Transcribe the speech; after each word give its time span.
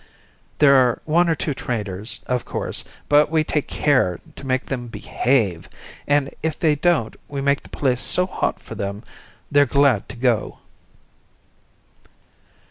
There 0.57 0.73
are 0.77 0.99
one 1.05 1.29
or 1.29 1.35
two 1.35 1.53
traders, 1.53 2.21
of 2.25 2.43
course, 2.43 2.83
but 3.07 3.29
we 3.29 3.43
take 3.43 3.67
care 3.67 4.17
to 4.35 4.47
make 4.47 4.65
them 4.65 4.87
behave, 4.87 5.69
and 6.07 6.33
if 6.41 6.57
they 6.57 6.73
don't 6.73 7.15
we 7.27 7.39
make 7.39 7.61
the 7.61 7.69
place 7.69 8.01
so 8.01 8.25
hot 8.25 8.59
for 8.59 8.73
them 8.73 9.03
they're 9.51 9.67
glad 9.67 10.09
to 10.09 10.15
go." 10.15 10.57